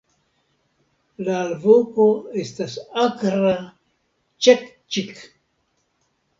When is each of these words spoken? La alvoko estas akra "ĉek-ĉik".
La 1.27 1.35
alvoko 1.41 2.07
estas 2.45 2.79
akra 3.05 3.55
"ĉek-ĉik". 4.49 5.25